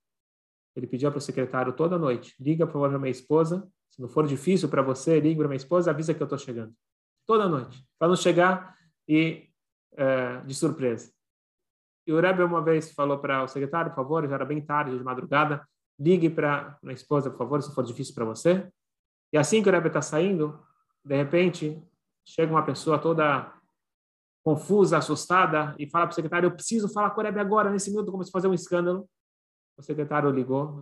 ele 0.75 0.85
pediu 0.85 1.09
para 1.09 1.17
o 1.17 1.21
secretário 1.21 1.73
toda 1.73 1.97
noite, 1.97 2.35
liga 2.39 2.67
para 2.67 2.95
a 2.95 2.99
minha 2.99 3.09
esposa, 3.09 3.67
se 3.89 3.99
não 3.99 4.07
for 4.07 4.27
difícil 4.27 4.69
para 4.69 4.83
você, 4.83 5.19
liga 5.19 5.39
para 5.39 5.47
minha 5.47 5.57
esposa, 5.57 5.89
avisa 5.89 6.13
que 6.13 6.21
eu 6.21 6.25
estou 6.25 6.37
chegando. 6.37 6.71
Toda 7.25 7.49
noite, 7.49 7.83
para 7.97 8.07
não 8.07 8.15
chegar 8.15 8.77
e 9.07 9.49
é, 9.93 10.41
de 10.41 10.53
surpresa. 10.53 11.16
E 12.07 12.13
o 12.13 12.21
Rebbe 12.21 12.41
uma 12.41 12.61
vez 12.61 12.93
falou 12.93 13.19
para 13.19 13.43
o 13.43 13.47
secretário, 13.49 13.91
por 13.91 13.97
favor, 13.97 14.25
já 14.25 14.35
era 14.35 14.45
bem 14.45 14.61
tarde, 14.61 14.97
de 14.97 15.03
madrugada, 15.03 15.67
ligue 15.99 16.29
para 16.29 16.79
a 16.85 16.91
esposa, 16.93 17.29
por 17.29 17.39
favor, 17.39 17.61
se 17.61 17.75
for 17.75 17.83
difícil 17.83 18.15
para 18.15 18.23
você. 18.23 18.71
E 19.33 19.37
assim 19.37 19.61
que 19.61 19.67
o 19.67 19.71
Rebbe 19.71 19.87
está 19.87 20.01
saindo, 20.01 20.57
de 21.03 21.15
repente, 21.17 21.83
chega 22.25 22.49
uma 22.49 22.63
pessoa 22.63 22.97
toda 22.97 23.53
confusa, 24.41 24.97
assustada, 24.97 25.75
e 25.77 25.89
fala 25.89 26.05
para 26.05 26.13
o 26.13 26.15
secretário, 26.15 26.47
eu 26.47 26.51
preciso 26.51 26.87
falar 26.87 27.09
com 27.09 27.19
o 27.19 27.23
Rebbe 27.25 27.41
agora, 27.41 27.69
nesse 27.69 27.91
minuto, 27.91 28.09
como 28.09 28.23
se 28.23 28.31
fazer 28.31 28.47
um 28.47 28.53
escândalo. 28.53 29.09
O 29.77 29.81
secretário 29.81 30.31
ligou 30.31 30.81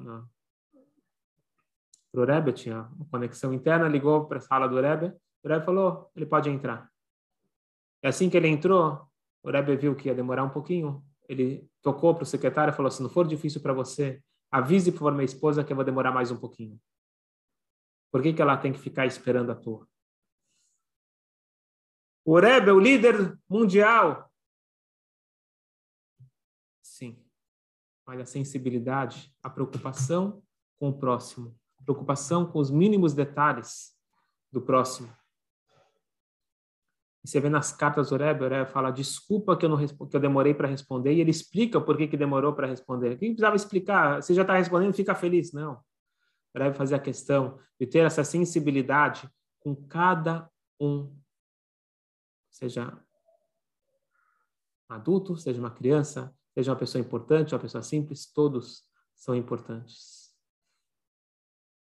para 2.12 2.22
o 2.22 2.26
Rebbe, 2.26 2.54
tinha 2.54 2.88
uma 2.96 3.06
conexão 3.10 3.52
interna, 3.52 3.88
ligou 3.88 4.28
para 4.28 4.38
a 4.38 4.42
sala 4.42 4.68
do 4.68 4.80
Rebbe, 4.80 5.12
o 5.44 5.48
Rebbe 5.48 5.66
falou, 5.66 6.12
ele 6.16 6.28
pode 6.28 6.52
entrar. 6.52 6.88
E 8.04 8.08
assim 8.08 8.30
que 8.30 8.38
ele 8.38 8.48
entrou, 8.48 9.02
o 9.42 9.50
Rebbe 9.50 9.76
viu 9.76 9.96
que 9.96 10.08
ia 10.08 10.14
demorar 10.14 10.44
um 10.44 10.50
pouquinho, 10.50 11.04
ele 11.28 11.70
tocou 11.82 12.14
para 12.14 12.24
o 12.24 12.26
secretário 12.26 12.72
e 12.72 12.76
falou: 12.76 12.92
se 12.92 13.02
não 13.02 13.10
for 13.10 13.28
difícil 13.28 13.62
para 13.62 13.74
você, 13.74 14.22
avise 14.52 14.92
por 14.92 15.12
minha 15.12 15.26
esposa 15.26 15.64
que 15.64 15.72
eu 15.72 15.76
vou 15.76 15.86
demorar 15.86 16.12
mais 16.12 16.32
um 16.32 16.38
pouquinho. 16.38 16.80
Por 18.12 18.22
que, 18.22 18.34
que 18.34 18.42
ela 18.42 18.58
tem 18.58 18.72
que 18.72 18.80
ficar 18.80 19.06
esperando 19.06 19.52
à 19.52 19.56
toa? 19.56 19.88
O 22.24 22.40
Rebbe, 22.40 22.72
o 22.72 22.80
líder 22.80 23.38
mundial. 23.48 24.32
Sim. 26.82 27.24
Olha 28.08 28.24
a 28.24 28.26
sensibilidade, 28.26 29.36
a 29.44 29.50
preocupação 29.50 30.42
com 30.78 30.90
o 30.90 30.98
próximo, 30.98 31.58
preocupação 31.86 32.50
com 32.50 32.60
os 32.60 32.72
mínimos 32.72 33.14
detalhes 33.14 33.96
do 34.52 34.62
próximo. 34.62 35.16
E 37.26 37.28
você 37.28 37.40
vê 37.40 37.50
nas 37.50 37.72
cartas 37.72 38.12
do 38.12 38.18
Rebbe, 38.18 38.46
o 38.46 38.48
Rebbe 38.48 38.70
fala, 38.70 38.92
desculpa 38.92 39.58
que 39.58 39.66
eu, 39.66 39.70
não, 39.70 39.78
que 39.84 40.16
eu 40.16 40.20
demorei 40.20 40.54
para 40.54 40.68
responder, 40.68 41.12
e 41.12 41.22
ele 41.22 41.32
explica 41.32 41.82
por 41.82 41.98
que, 41.98 42.08
que 42.08 42.16
demorou 42.16 42.54
para 42.54 42.68
responder. 42.68 43.18
Quem 43.18 43.32
precisava 43.32 43.56
explicar? 43.56 44.22
Você 44.22 44.32
já 44.36 44.44
está 44.44 44.56
respondendo, 44.56 44.94
fica 44.94 45.16
feliz. 45.16 45.52
Não. 45.52 45.82
O 46.54 46.60
Rebbe 46.60 46.78
fazia 46.78 46.98
a 46.98 47.00
questão 47.00 47.58
de 47.80 47.88
ter 47.88 48.06
essa 48.06 48.24
sensibilidade 48.24 49.28
com 49.60 49.76
cada 49.76 50.48
um, 50.80 51.18
seja 52.52 52.96
adulto, 54.88 55.36
seja 55.36 55.60
uma 55.60 55.72
criança, 55.72 56.32
seja 56.54 56.72
uma 56.72 56.78
pessoa 56.78 57.02
importante, 57.02 57.56
uma 57.56 57.60
pessoa 57.60 57.82
simples, 57.82 58.32
todos 58.32 58.84
são 59.16 59.34
importantes. 59.34 60.32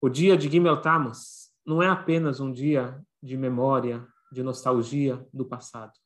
O 0.02 0.10
dia 0.10 0.36
de 0.36 0.50
Gimel 0.50 0.82
Tammuz 0.82 1.48
não 1.64 1.82
é 1.82 1.88
apenas 1.88 2.40
um 2.40 2.52
dia 2.52 3.02
de 3.22 3.38
memória, 3.38 4.06
de 4.30 4.42
nostalgia 4.42 5.28
do 5.32 5.44
passado. 5.44 5.98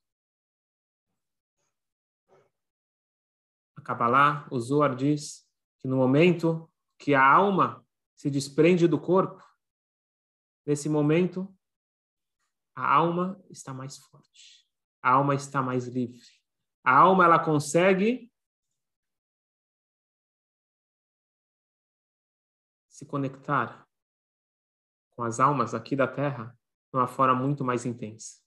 A 3.76 3.80
Kabbalah, 3.82 4.48
o 4.50 4.58
Zohar 4.58 4.96
diz 4.96 5.48
que 5.80 5.88
no 5.88 5.96
momento 5.96 6.72
que 6.98 7.14
a 7.14 7.24
alma 7.24 7.86
se 8.16 8.30
desprende 8.30 8.88
do 8.88 9.00
corpo, 9.00 9.42
nesse 10.66 10.88
momento, 10.88 11.54
a 12.74 12.92
alma 12.92 13.42
está 13.50 13.74
mais 13.74 13.98
forte, 13.98 14.66
a 15.02 15.12
alma 15.12 15.34
está 15.34 15.60
mais 15.60 15.86
livre. 15.86 16.20
A 16.82 16.96
alma 16.96 17.24
ela 17.24 17.42
consegue 17.42 18.32
se 22.88 23.04
conectar 23.04 23.86
com 25.16 25.22
as 25.22 25.40
almas 25.40 25.74
aqui 25.74 25.94
da 25.94 26.08
Terra 26.08 26.56
de 26.94 26.98
uma 26.98 27.08
forma 27.08 27.34
muito 27.34 27.64
mais 27.64 27.84
intensa. 27.84 28.40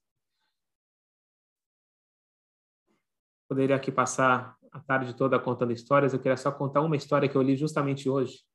Poderia 3.50 3.76
aqui 3.76 3.92
passar 3.92 4.58
a 4.72 4.80
tarde 4.80 5.14
toda 5.14 5.38
contando 5.38 5.74
histórias, 5.74 6.14
eu 6.14 6.20
queria 6.20 6.38
só 6.38 6.50
contar 6.50 6.80
uma 6.80 6.96
história 6.96 7.28
que 7.28 7.36
eu 7.36 7.42
li 7.42 7.58
justamente 7.58 8.10
hoje. 8.10 8.46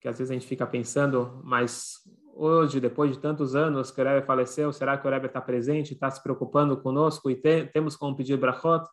Que 0.00 0.06
às 0.06 0.18
vezes 0.18 0.30
a 0.30 0.34
gente 0.34 0.46
fica 0.46 0.64
pensando, 0.64 1.40
mas 1.42 1.94
hoje, 2.32 2.80
depois 2.80 3.10
de 3.10 3.20
tantos 3.20 3.56
anos 3.56 3.90
que 3.90 4.00
o 4.00 4.04
Rebbe 4.04 4.24
faleceu, 4.24 4.72
será 4.72 4.96
que 4.96 5.06
o 5.06 5.10
Rebbe 5.10 5.26
está 5.26 5.40
presente, 5.40 5.94
está 5.94 6.08
se 6.12 6.22
preocupando 6.22 6.80
conosco 6.80 7.28
e 7.28 7.34
te, 7.34 7.66
temos 7.66 7.96
como 7.96 8.16
pedir 8.16 8.36
brachot? 8.36 8.88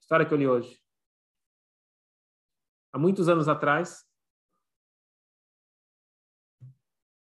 História 0.00 0.24
que 0.24 0.32
eu 0.32 0.38
li 0.38 0.48
hoje. 0.48 0.80
Há 2.94 2.98
muitos 2.98 3.28
anos 3.28 3.46
atrás, 3.46 4.06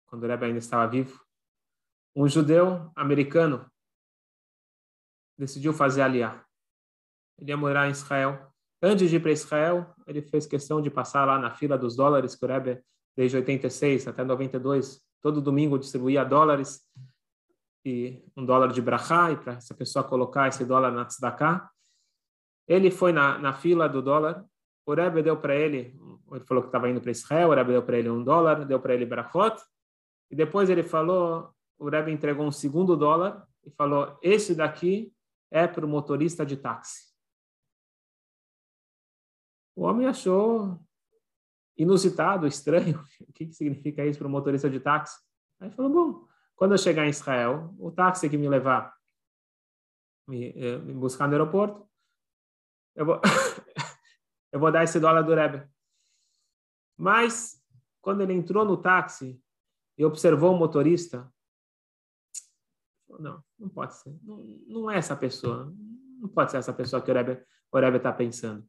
quando 0.08 0.24
o 0.24 0.26
Rebbe 0.26 0.46
ainda 0.46 0.58
estava 0.58 0.86
vivo, 0.90 1.22
um 2.16 2.26
judeu 2.26 2.90
americano 2.96 3.70
decidiu 5.38 5.72
fazer 5.72 6.02
aliá. 6.02 6.44
Ele 7.38 7.50
ia 7.52 7.56
morar 7.56 7.86
em 7.86 7.92
Israel. 7.92 8.52
Antes 8.82 9.08
de 9.08 9.16
ir 9.16 9.20
para 9.20 9.30
Israel, 9.30 9.94
ele 10.06 10.22
fez 10.22 10.46
questão 10.46 10.82
de 10.82 10.90
passar 10.90 11.24
lá 11.24 11.38
na 11.38 11.50
fila 11.50 11.78
dos 11.78 11.94
dólares 11.94 12.34
que 12.34 12.44
o 12.44 12.48
Rebbe, 12.48 12.82
desde 13.16 13.36
86 13.36 14.08
até 14.08 14.24
92, 14.24 15.00
todo 15.20 15.40
domingo 15.40 15.78
distribuía 15.78 16.24
dólares 16.24 16.80
e 17.84 18.24
um 18.36 18.44
dólar 18.44 18.72
de 18.72 18.82
brachá, 18.82 19.30
e 19.30 19.36
para 19.36 19.54
essa 19.54 19.74
pessoa 19.74 20.04
colocar 20.04 20.48
esse 20.48 20.64
dólar 20.64 20.90
na 20.90 21.04
tzedakah. 21.04 21.70
Ele 22.66 22.90
foi 22.90 23.12
na, 23.12 23.38
na 23.38 23.52
fila 23.52 23.88
do 23.88 24.02
dólar, 24.02 24.44
o 24.84 24.94
Rebbe 24.94 25.22
deu 25.22 25.36
para 25.36 25.54
ele, 25.54 25.94
ele 26.32 26.44
falou 26.44 26.62
que 26.62 26.68
estava 26.68 26.88
indo 26.88 27.00
para 27.00 27.10
Israel, 27.10 27.48
o 27.48 27.54
Rebbe 27.54 27.72
deu 27.72 27.82
para 27.82 27.98
ele 27.98 28.08
um 28.08 28.24
dólar, 28.24 28.64
deu 28.64 28.80
para 28.80 28.94
ele 28.94 29.06
brachot, 29.06 29.60
e 30.30 30.36
depois 30.36 30.68
ele 30.68 30.82
falou, 30.82 31.54
o 31.78 31.88
Rebbe 31.88 32.12
entregou 32.12 32.46
um 32.46 32.52
segundo 32.52 32.96
dólar 32.96 33.46
e 33.64 33.70
falou: 33.70 34.18
esse 34.22 34.54
daqui 34.54 35.14
é 35.50 35.66
para 35.66 35.86
o 35.86 35.88
motorista 35.88 36.44
de 36.44 36.56
táxi. 36.56 37.08
O 39.74 39.82
homem 39.82 40.06
achou 40.06 40.78
inusitado, 41.76 42.46
estranho. 42.46 43.02
O 43.28 43.32
que, 43.32 43.52
significa 43.52 44.04
isso 44.04 44.18
para 44.18 44.26
o 44.26 44.30
motorista 44.30 44.68
de 44.68 44.80
táxi? 44.80 45.16
Aí 45.60 45.70
falou: 45.70 45.90
bom, 45.92 46.28
quando 46.56 46.72
eu 46.72 46.78
chegar 46.78 47.06
em 47.06 47.10
Israel, 47.10 47.74
o 47.78 47.92
táxi 47.92 48.28
que 48.28 48.36
me 48.36 48.48
levar, 48.48 48.92
me, 50.26 50.48
eh, 50.50 50.78
me 50.78 50.92
buscar 50.92 51.28
no 51.28 51.34
aeroporto, 51.34 51.88
eu 52.96 53.06
vou, 53.06 53.20
eu 54.50 54.58
vou 54.58 54.72
dar 54.72 54.82
esse 54.82 54.98
dólar 54.98 55.22
do 55.22 55.34
Rebbe. 55.34 55.68
Mas, 56.96 57.62
quando 58.00 58.22
ele 58.22 58.32
entrou 58.32 58.64
no 58.64 58.76
táxi, 58.76 59.40
e 59.98 60.04
observou 60.04 60.54
o 60.54 60.56
motorista, 60.56 61.28
não, 63.18 63.42
não 63.58 63.68
pode 63.68 63.94
ser. 63.96 64.16
Não, 64.22 64.36
não 64.68 64.90
é 64.90 64.96
essa 64.96 65.16
pessoa. 65.16 65.74
Não 66.20 66.28
pode 66.28 66.52
ser 66.52 66.58
essa 66.58 66.72
pessoa 66.72 67.02
que 67.02 67.10
o 67.10 67.14
Rebbe 67.14 67.96
está 67.96 68.12
pensando. 68.12 68.64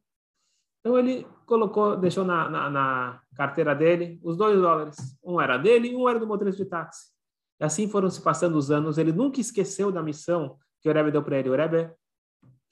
Então 0.80 0.98
ele 0.98 1.26
colocou, 1.46 1.96
deixou 1.96 2.24
na, 2.24 2.48
na, 2.48 2.70
na, 2.70 3.22
carteira 3.36 3.74
dele 3.74 4.18
os 4.22 4.36
dois 4.36 4.58
dólares. 4.58 4.96
Um 5.22 5.40
era 5.40 5.56
dele 5.56 5.88
e 5.88 5.96
um 5.96 6.08
era 6.08 6.18
do 6.18 6.26
motorista 6.26 6.64
de 6.64 6.68
táxi. 6.68 7.12
E 7.60 7.64
assim 7.64 7.88
foram 7.88 8.10
se 8.10 8.20
passando 8.22 8.56
os 8.56 8.70
anos. 8.70 8.98
Ele 8.98 9.12
nunca 9.12 9.40
esqueceu 9.40 9.92
da 9.92 10.02
missão 10.02 10.58
que 10.80 10.88
o 10.88 10.92
Rebbe 10.92 11.12
deu 11.12 11.22
para 11.22 11.38
ele. 11.38 11.50
O 11.50 11.54
Rebbe 11.54 11.94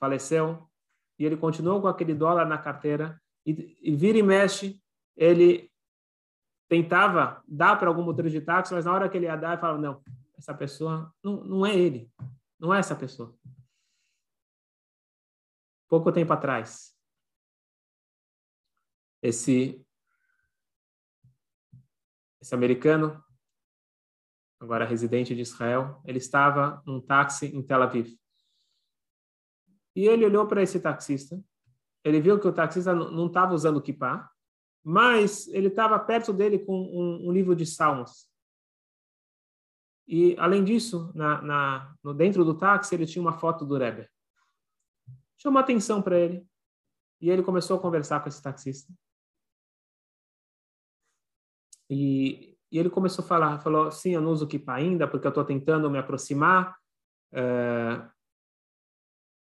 faleceu 0.00 0.66
e 1.18 1.24
ele 1.24 1.36
continuou 1.36 1.80
com 1.80 1.88
aquele 1.88 2.14
dólar 2.14 2.46
na 2.46 2.58
carteira 2.58 3.20
e, 3.44 3.76
e 3.82 3.94
vira 3.94 4.18
e 4.18 4.22
mexe, 4.22 4.80
ele 5.16 5.70
tentava 6.68 7.42
dar 7.48 7.76
para 7.78 7.88
algum 7.88 8.02
motorista 8.02 8.38
de 8.38 8.44
táxi, 8.44 8.74
mas 8.74 8.84
na 8.84 8.92
hora 8.92 9.08
que 9.08 9.16
ele 9.16 9.26
ia 9.26 9.36
dar, 9.36 9.52
ele 9.52 9.60
falava, 9.60 9.78
não, 9.78 10.02
essa 10.36 10.54
pessoa 10.54 11.12
não, 11.22 11.42
não 11.44 11.66
é 11.66 11.74
ele, 11.74 12.12
não 12.58 12.72
é 12.72 12.78
essa 12.78 12.94
pessoa. 12.94 13.36
Pouco 15.88 16.12
tempo 16.12 16.32
atrás, 16.32 16.94
esse 19.22 19.84
esse 22.40 22.54
americano, 22.54 23.22
agora 24.60 24.84
residente 24.84 25.34
de 25.34 25.40
Israel, 25.40 26.00
ele 26.04 26.18
estava 26.18 26.80
num 26.86 27.00
táxi 27.00 27.46
em 27.46 27.62
Tel 27.62 27.82
Aviv. 27.82 28.16
E 29.96 30.06
ele 30.06 30.24
olhou 30.24 30.46
para 30.46 30.62
esse 30.62 30.78
taxista, 30.78 31.42
ele 32.04 32.20
viu 32.20 32.38
que 32.38 32.46
o 32.46 32.52
taxista 32.52 32.94
não 32.94 33.26
estava 33.26 33.54
usando 33.54 33.82
kippah, 33.82 34.30
mas 34.84 35.46
ele 35.48 35.68
estava 35.68 35.98
perto 35.98 36.32
dele 36.32 36.58
com 36.58 36.74
um, 36.74 37.28
um, 37.28 37.32
livro 37.32 37.54
de 37.54 37.66
salmos. 37.66 38.28
E, 40.06 40.34
além 40.38 40.64
disso, 40.64 41.12
na, 41.14 41.42
na, 41.42 41.94
no, 42.02 42.14
dentro 42.14 42.44
do 42.44 42.56
táxi, 42.56 42.94
ele 42.94 43.06
tinha 43.06 43.22
uma 43.22 43.38
foto 43.38 43.66
do 43.66 43.76
Rebbe. 43.76 44.08
Chamou 45.36 45.60
atenção 45.60 46.00
para 46.00 46.18
ele. 46.18 46.46
E 47.20 47.28
ele 47.28 47.42
começou 47.42 47.76
a 47.76 47.80
conversar 47.80 48.20
com 48.20 48.28
esse 48.28 48.42
taxista. 48.42 48.92
E, 51.90 52.56
e 52.70 52.78
ele 52.78 52.90
começou 52.90 53.24
a 53.24 53.28
falar, 53.28 53.60
falou, 53.60 53.90
sim, 53.90 54.10
eu 54.10 54.20
não 54.20 54.30
uso 54.30 54.46
kippah 54.46 54.74
ainda, 54.74 55.08
porque 55.08 55.26
eu 55.26 55.30
estou 55.30 55.44
tentando 55.44 55.90
me 55.90 55.98
aproximar. 55.98 56.76
É, 57.32 58.08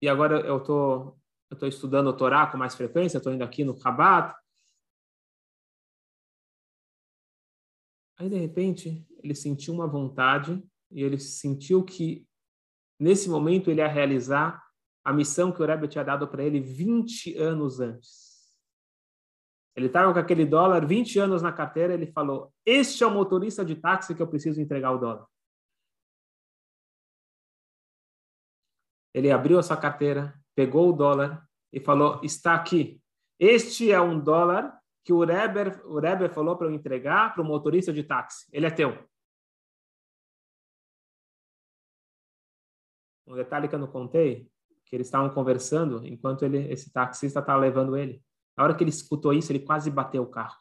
e 0.03 0.09
agora 0.09 0.41
eu 0.41 0.61
tô, 0.61 1.17
estou 1.51 1.69
estudando 1.69 2.09
o 2.09 2.17
Torá 2.17 2.47
com 2.47 2.59
mais 2.59 2.75
frequência, 2.75 3.19
estou 3.19 3.33
indo 3.33 3.45
aqui 3.45 3.65
no 3.65 3.79
Rabat. 3.79 4.35
Aí, 8.19 8.29
de 8.29 8.37
repente, 8.37 9.07
ele 9.23 9.35
sentiu 9.35 9.75
uma 9.75 9.87
vontade 9.87 10.63
e 10.91 11.03
ele 11.03 11.19
sentiu 11.19 11.85
que, 11.85 12.27
nesse 12.99 13.29
momento, 13.29 13.71
ele 13.71 13.81
ia 13.81 13.89
realizar 13.89 14.63
a 15.05 15.13
missão 15.13 15.51
que 15.51 15.63
o 15.63 15.67
Rebbe 15.67 15.89
tinha 15.89 16.05
dado 16.05 16.29
para 16.29 16.45
ele 16.45 16.61
20 16.61 17.37
anos 17.37 17.81
antes. 17.81 18.33
Ele 19.75 19.87
estava 19.87 20.13
com 20.13 20.19
aquele 20.19 20.45
dólar 20.45 20.87
20 20.87 21.19
anos 21.19 21.43
na 21.43 21.53
carteira, 21.53 21.95
ele 21.95 22.07
falou: 22.07 22.53
Este 22.65 23.03
é 23.03 23.07
o 23.07 23.11
motorista 23.11 23.65
de 23.65 23.75
táxi 23.75 24.15
que 24.15 24.21
eu 24.21 24.29
preciso 24.29 24.61
entregar 24.61 24.93
o 24.93 24.99
dólar. 24.99 25.27
Ele 29.15 29.31
abriu 29.31 29.59
a 29.59 29.63
sua 29.63 29.77
carteira, 29.77 30.39
pegou 30.55 30.91
o 30.91 30.93
dólar 30.93 31.47
e 31.73 31.81
falou: 31.81 32.21
Está 32.23 32.55
aqui. 32.55 33.01
Este 33.39 33.91
é 33.91 34.01
um 34.01 34.21
dólar 34.21 34.79
que 35.05 35.13
o 35.13 35.25
Reber, 35.25 35.85
o 35.87 35.99
Reber 35.99 36.33
falou 36.33 36.57
para 36.57 36.69
eu 36.69 36.73
entregar 36.73 37.35
para 37.35 37.43
o 37.43 37.45
motorista 37.45 37.93
de 37.93 38.03
táxi. 38.03 38.49
Ele 38.53 38.67
é 38.67 38.71
teu. 38.71 39.09
Um 43.27 43.35
detalhe 43.35 43.69
que 43.69 43.75
eu 43.75 43.79
não 43.79 43.87
contei, 43.87 44.51
que 44.85 44.95
eles 44.95 45.07
estavam 45.07 45.31
conversando 45.31 46.07
enquanto 46.07 46.45
ele, 46.45 46.71
esse 46.71 46.93
taxista 46.93 47.41
estava 47.41 47.61
levando 47.61 47.97
ele. 47.97 48.23
Na 48.57 48.65
hora 48.65 48.75
que 48.75 48.85
ele 48.85 48.91
escutou 48.91 49.33
isso, 49.33 49.51
ele 49.51 49.61
quase 49.61 49.91
bateu 49.91 50.23
o 50.23 50.31
carro. 50.31 50.61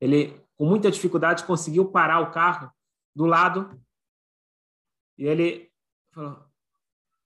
Ele, 0.00 0.44
com 0.56 0.66
muita 0.66 0.90
dificuldade, 0.90 1.44
conseguiu 1.44 1.90
parar 1.90 2.20
o 2.20 2.30
carro 2.30 2.70
do 3.14 3.24
lado 3.24 3.80
e 5.16 5.26
ele 5.26 5.72
falou: 6.12 6.44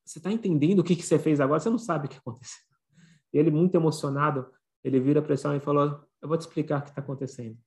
Você 0.04 0.18
está 0.18 0.30
entendendo 0.30 0.80
o 0.80 0.84
que, 0.84 0.94
que 0.94 1.02
você 1.02 1.18
fez 1.18 1.40
agora? 1.40 1.60
Você 1.60 1.70
não 1.70 1.78
sabe 1.78 2.06
o 2.06 2.08
que 2.08 2.18
aconteceu. 2.18 2.64
E 3.32 3.38
ele, 3.38 3.50
muito 3.50 3.74
emocionado, 3.74 4.52
ele 4.86 5.00
vira 5.00 5.20
para 5.20 5.34
homem 5.44 5.58
e 5.58 5.60
falou: 5.60 6.06
Eu 6.22 6.28
vou 6.28 6.36
te 6.36 6.42
explicar 6.42 6.78
o 6.78 6.82
que 6.82 6.90
está 6.90 7.00
acontecendo. 7.00 7.58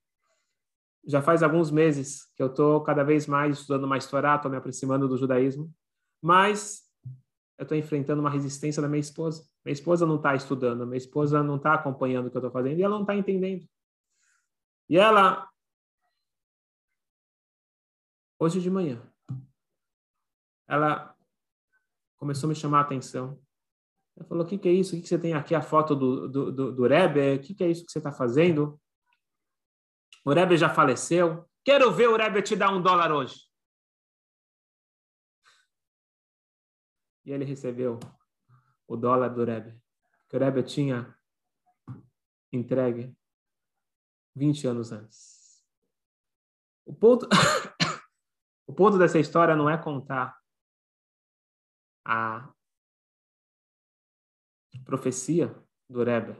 Já 1.06 1.22
faz 1.22 1.44
alguns 1.44 1.72
meses 1.72 2.26
que 2.36 2.42
eu 2.42 2.48
estou 2.48 2.82
cada 2.84 3.04
vez 3.04 3.26
mais 3.28 3.60
estudando 3.60 3.88
mais 3.88 4.08
Torá, 4.08 4.36
estou 4.36 4.50
me 4.52 4.58
aproximando 4.58 5.08
do 5.08 5.18
judaísmo, 5.18 5.74
mas 6.22 6.84
eu 7.58 7.64
estou 7.64 7.78
enfrentando 7.78 8.22
uma 8.22 8.30
resistência 8.30 8.82
da 8.82 8.88
minha 8.88 9.00
esposa. 9.00 9.46
Minha 9.66 9.74
esposa 9.74 10.06
não 10.06 10.16
está 10.16 10.34
estudando, 10.34 10.86
minha 10.88 10.98
esposa 10.98 11.44
não 11.44 11.58
está 11.58 11.74
acompanhando 11.74 12.28
o 12.28 12.32
que 12.32 12.38
eu 12.38 12.40
estou 12.40 12.52
fazendo 12.52 12.80
e 12.80 12.84
ela 12.84 12.96
não 12.96 13.02
está 13.02 13.16
entendendo. 13.16 13.68
E 14.88 14.98
ela, 14.98 15.48
hoje 18.40 18.62
de 18.62 18.70
manhã, 18.70 19.02
ela 20.68 21.16
começou 22.18 22.48
a 22.48 22.50
me 22.50 22.56
chamar 22.56 22.80
a 22.80 22.82
atenção. 22.82 23.42
Ela 24.20 24.28
falou: 24.28 24.44
O 24.44 24.48
que, 24.48 24.58
que 24.58 24.68
é 24.70 24.74
isso? 24.74 24.94
O 24.94 24.98
que, 24.98 25.04
que 25.04 25.08
você 25.08 25.18
tem 25.18 25.34
aqui? 25.34 25.56
A 25.56 25.62
foto 25.62 25.96
do, 25.96 26.28
do, 26.28 26.52
do, 26.52 26.72
do 26.74 26.88
Rebbe? 26.88 27.36
O 27.36 27.40
que, 27.40 27.56
que 27.56 27.64
é 27.64 27.72
isso 27.72 27.86
que 27.86 27.92
você 27.92 28.00
está 28.00 28.12
fazendo? 28.12 28.80
O 30.26 30.34
Rebbe 30.34 30.58
já 30.58 30.70
faleceu. 30.70 31.50
Quero 31.64 31.92
ver 31.92 32.10
o 32.10 32.18
Rebbe 32.18 32.42
te 32.42 32.56
dar 32.56 32.72
um 32.72 32.82
dólar 32.82 33.12
hoje. 33.12 33.50
e 37.30 37.32
ele 37.32 37.46
recebeu 37.46 38.00
o 38.88 38.98
dólar 38.98 39.30
do 39.30 39.46
Rebbe, 39.46 39.80
que 40.28 40.36
o 40.36 40.40
Rebbe 40.40 40.64
tinha 40.64 41.16
entregue 42.52 43.16
20 44.36 44.66
anos 44.66 44.92
antes. 44.92 45.64
O 46.84 46.94
ponto, 46.94 47.28
o 48.66 48.74
ponto 48.74 48.98
dessa 48.98 49.20
história 49.20 49.56
não 49.56 49.70
é 49.70 49.78
contar 49.78 50.40
a 52.04 52.52
profecia 54.86 55.56
do 55.90 56.04
Rebbe. 56.04 56.36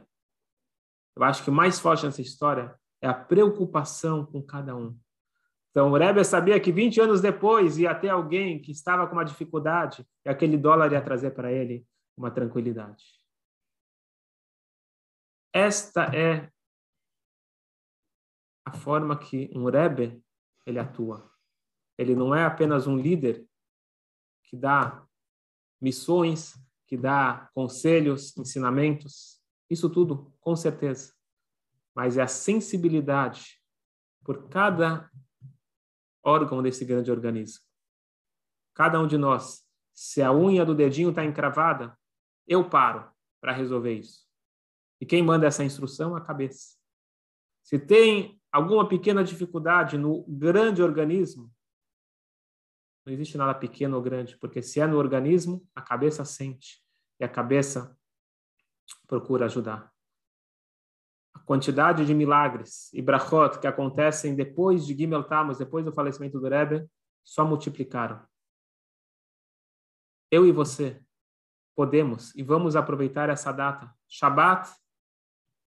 Eu 1.16 1.24
acho 1.24 1.42
que 1.42 1.50
o 1.50 1.52
mais 1.52 1.78
forte 1.78 2.04
nessa 2.04 2.22
história 2.22 2.78
é 3.02 3.08
a 3.08 3.14
preocupação 3.14 4.24
com 4.24 4.42
cada 4.42 4.76
um. 4.76 4.98
Então, 5.70 5.90
o 5.90 5.96
Rebbe 5.96 6.24
sabia 6.24 6.58
que 6.58 6.72
20 6.72 7.00
anos 7.00 7.20
depois 7.20 7.78
ia 7.78 7.94
ter 7.94 8.08
alguém 8.08 8.60
que 8.60 8.72
estava 8.72 9.06
com 9.06 9.14
uma 9.14 9.24
dificuldade 9.24 10.06
e 10.24 10.28
aquele 10.28 10.56
dólar 10.56 10.92
ia 10.92 11.02
trazer 11.02 11.30
para 11.30 11.52
ele 11.52 11.86
uma 12.16 12.30
tranquilidade. 12.30 13.04
Esta 15.52 16.04
é 16.14 16.50
a 18.64 18.72
forma 18.72 19.16
que 19.18 19.50
um 19.54 19.64
Rebbe 19.66 20.22
ele 20.66 20.78
atua. 20.78 21.30
Ele 21.96 22.14
não 22.14 22.34
é 22.34 22.44
apenas 22.44 22.86
um 22.86 22.96
líder 22.96 23.46
que 24.44 24.56
dá 24.56 25.06
missões, 25.80 26.54
que 26.90 26.96
dá 26.96 27.48
conselhos, 27.54 28.36
ensinamentos, 28.36 29.40
isso 29.70 29.88
tudo, 29.88 30.34
com 30.40 30.56
certeza. 30.56 31.14
Mas 31.94 32.18
é 32.18 32.22
a 32.22 32.26
sensibilidade 32.26 33.62
por 34.24 34.48
cada 34.48 35.08
órgão 36.20 36.60
desse 36.60 36.84
grande 36.84 37.08
organismo. 37.08 37.64
Cada 38.74 39.00
um 39.00 39.06
de 39.06 39.16
nós, 39.16 39.64
se 39.94 40.20
a 40.20 40.32
unha 40.32 40.64
do 40.64 40.74
dedinho 40.74 41.10
está 41.10 41.24
encravada, 41.24 41.96
eu 42.44 42.68
paro 42.68 43.08
para 43.40 43.52
resolver 43.52 43.94
isso. 43.94 44.26
E 45.00 45.06
quem 45.06 45.22
manda 45.22 45.46
essa 45.46 45.62
instrução? 45.62 46.16
A 46.16 46.20
cabeça. 46.20 46.76
Se 47.62 47.78
tem 47.78 48.42
alguma 48.50 48.88
pequena 48.88 49.22
dificuldade 49.22 49.96
no 49.96 50.24
grande 50.26 50.82
organismo, 50.82 51.52
não 53.10 53.14
existe 53.14 53.36
nada 53.36 53.52
pequeno 53.54 53.96
ou 53.96 54.02
grande, 54.02 54.38
porque 54.38 54.62
se 54.62 54.80
é 54.80 54.86
no 54.86 54.96
organismo, 54.96 55.66
a 55.74 55.82
cabeça 55.82 56.24
sente 56.24 56.80
e 57.18 57.24
a 57.24 57.28
cabeça 57.28 57.96
procura 59.06 59.46
ajudar. 59.46 59.92
A 61.34 61.40
quantidade 61.40 62.06
de 62.06 62.14
milagres 62.14 62.92
e 62.92 63.02
brachot 63.02 63.58
que 63.58 63.66
acontecem 63.66 64.36
depois 64.36 64.86
de 64.86 64.96
Gimel 64.96 65.24
Tammuz, 65.24 65.58
depois 65.58 65.84
do 65.84 65.92
falecimento 65.92 66.38
do 66.38 66.48
Rebbe, 66.48 66.88
só 67.24 67.44
multiplicaram. 67.44 68.24
Eu 70.30 70.46
e 70.46 70.52
você 70.52 71.02
podemos 71.74 72.32
e 72.36 72.44
vamos 72.44 72.76
aproveitar 72.76 73.28
essa 73.28 73.50
data, 73.50 73.92
Shabbat 74.08 74.70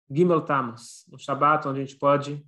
Gimel 0.10 0.46
Tammuz, 0.46 1.06
um 1.12 1.18
Shabbat 1.18 1.68
onde 1.68 1.82
a 1.82 1.86
gente 1.86 1.98
pode 1.98 2.46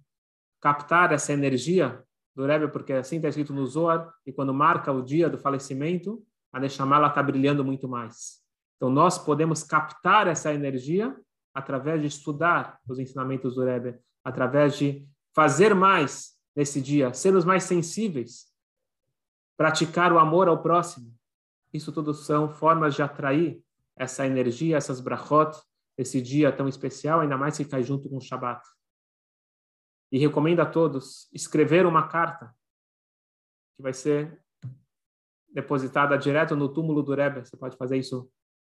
captar 0.61 1.11
essa 1.11 1.33
energia 1.33 2.04
do 2.35 2.45
Rebbe, 2.45 2.67
porque 2.67 2.93
assim 2.93 3.15
está 3.15 3.29
escrito 3.29 3.53
no 3.53 3.65
Zohar, 3.65 4.11
e 4.25 4.33
quando 4.33 4.53
marca 4.53 4.91
o 4.91 5.01
dia 5.01 5.29
do 5.29 5.37
falecimento, 5.37 6.21
a 6.51 6.59
Neshama 6.59 7.05
está 7.07 7.23
brilhando 7.23 7.63
muito 7.63 7.87
mais. 7.87 8.43
Então, 8.75 8.89
nós 8.89 9.17
podemos 9.17 9.63
captar 9.63 10.27
essa 10.27 10.53
energia 10.53 11.15
através 11.53 12.01
de 12.01 12.07
estudar 12.07 12.79
os 12.87 12.99
ensinamentos 12.99 13.55
do 13.55 13.63
Rebbe, 13.63 13.97
através 14.23 14.77
de 14.77 15.07
fazer 15.33 15.73
mais 15.73 16.35
nesse 16.55 16.81
dia, 16.81 17.13
sermos 17.13 17.45
mais 17.45 17.63
sensíveis, 17.63 18.47
praticar 19.57 20.11
o 20.11 20.19
amor 20.19 20.47
ao 20.47 20.61
próximo. 20.61 21.13
Isso 21.73 21.91
tudo 21.91 22.13
são 22.13 22.49
formas 22.49 22.95
de 22.95 23.01
atrair 23.01 23.61
essa 23.97 24.25
energia, 24.25 24.77
essas 24.77 24.99
brachot, 24.99 25.57
esse 25.97 26.21
dia 26.21 26.51
tão 26.51 26.67
especial, 26.67 27.21
ainda 27.21 27.37
mais 27.37 27.57
que 27.57 27.65
cai 27.65 27.83
junto 27.83 28.09
com 28.09 28.17
o 28.17 28.21
Shabat. 28.21 28.61
E 30.15 30.17
recomendo 30.17 30.61
a 30.61 30.65
todos 30.65 31.29
escrever 31.33 31.85
uma 31.85 32.07
carta 32.07 32.55
que 33.75 33.83
vai 33.83 33.91
ser 33.91 34.41
depositada 35.49 36.17
direto 36.17 36.55
no 36.55 36.71
túmulo 36.71 37.03
do 37.03 37.13
Rebbe. 37.13 37.41
Você 37.41 37.57
pode 37.57 37.75
fazer 37.75 37.97
isso 37.97 38.31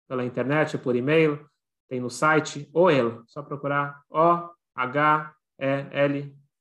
pela 0.08 0.26
internet, 0.26 0.80
por 0.80 0.96
e-mail, 0.96 1.48
tem 1.88 2.00
no 2.02 2.10
site 2.10 2.68
Oel, 2.74 3.22
só 3.28 3.44
procurar 3.44 4.02
O-H-E-L, 4.10 5.16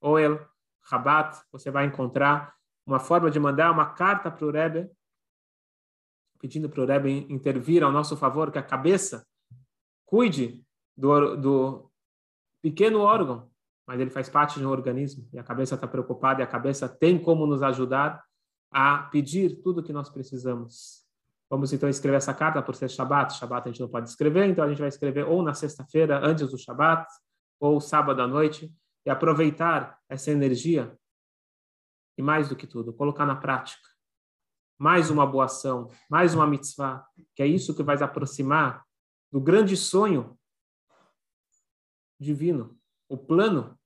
Oel, 0.03 0.47
Rabat, 0.83 1.41
você 1.51 1.71
vai 1.71 1.87
encontrar 1.87 2.55
uma 2.85 3.01
forma 3.01 3.31
de 3.31 3.41
mandar 3.41 3.71
uma 3.71 3.95
carta 3.95 4.31
para 4.31 4.45
o 4.45 4.51
Rebbe, 4.51 4.91
pedindo 6.39 6.69
para 6.69 6.83
o 6.83 6.87
Rebbe 6.87 7.27
intervir 7.31 7.83
ao 7.83 7.91
nosso 7.91 8.15
favor, 8.15 8.53
que 8.53 8.59
a 8.59 8.63
cabeça 8.63 9.27
cuide 10.05 10.63
do, 10.95 11.35
do 11.35 11.91
pequeno 12.61 13.01
órgão, 13.01 13.51
mas 13.87 14.01
ele 14.01 14.11
faz 14.11 14.29
parte 14.29 14.59
de 14.59 14.67
um 14.67 14.71
organismo, 14.71 15.29
e 15.33 15.39
a 15.39 15.45
cabeça 15.45 15.75
está 15.75 15.87
preocupada, 15.87 16.41
e 16.41 16.45
a 16.45 16.47
cabeça 16.47 16.89
tem 16.89 17.19
como 17.23 17.47
nos 17.47 17.63
ajudar 17.63 18.23
a 18.71 18.99
pedir 19.05 19.63
tudo 19.63 19.81
o 19.81 19.83
que 19.83 19.93
nós 19.93 20.11
precisamos. 20.11 21.07
Vamos 21.49 21.73
então 21.73 21.89
escrever 21.89 22.17
essa 22.17 22.35
carta 22.35 22.61
por 22.61 22.75
ser 22.75 22.91
Shabat. 22.91 23.35
Shabat 23.35 23.69
a 23.69 23.71
gente 23.71 23.81
não 23.81 23.89
pode 23.89 24.09
escrever, 24.09 24.47
então 24.47 24.65
a 24.65 24.69
gente 24.69 24.81
vai 24.81 24.89
escrever 24.89 25.25
ou 25.25 25.43
na 25.43 25.55
sexta-feira, 25.55 26.21
antes 26.25 26.51
do 26.51 26.59
Shabat, 26.59 27.07
ou 27.61 27.81
sábado 27.81 28.21
à 28.21 28.27
noite, 28.27 28.75
e 29.05 29.11
aproveitar 29.11 29.99
essa 30.09 30.31
energia 30.33 30.99
e 32.19 32.23
mais 32.23 32.49
do 32.49 32.57
que 32.57 32.67
tudo, 32.67 32.93
colocar 32.93 33.25
na 33.25 33.37
prática. 33.37 33.89
Mais 34.79 35.11
uma 35.11 35.27
boa 35.27 35.45
ação, 35.45 35.89
mais 36.11 36.35
uma 36.35 36.47
mitzvah, 36.47 37.07
que 37.35 37.43
é 37.43 37.47
isso 37.47 37.75
que 37.75 37.83
vai 37.83 37.97
aproximar 38.03 38.85
do 39.31 39.41
grande 39.41 39.77
sonho 39.77 40.37
divino, 42.19 42.77
o 43.09 43.17
plano 43.17 43.79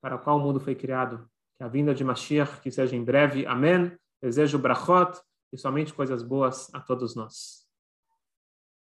para 0.00 0.16
o 0.16 0.18
qual 0.18 0.38
o 0.38 0.40
mundo 0.40 0.60
foi 0.60 0.74
criado. 0.74 1.28
Que 1.56 1.64
a 1.64 1.68
vinda 1.68 1.94
de 1.94 2.02
Mashiach, 2.04 2.60
que 2.60 2.70
seja 2.70 2.96
em 2.96 3.04
breve. 3.04 3.46
Amém. 3.46 3.96
Desejo 4.20 4.58
brachot 4.58 5.20
e 5.52 5.58
somente 5.58 5.92
coisas 5.92 6.22
boas 6.22 6.72
a 6.74 6.80
todos 6.80 7.14
nós. 7.14 7.61